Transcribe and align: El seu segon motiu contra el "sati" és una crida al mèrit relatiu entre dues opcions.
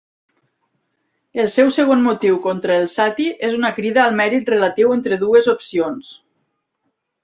El 1.43 1.49
seu 1.57 1.69
segon 1.75 2.01
motiu 2.07 2.41
contra 2.47 2.79
el 2.85 2.89
"sati" 2.95 3.29
és 3.51 3.55
una 3.61 3.73
crida 3.79 4.05
al 4.09 4.21
mèrit 4.25 4.53
relatiu 4.59 4.99
entre 5.01 5.25
dues 5.29 5.55
opcions. 5.59 6.15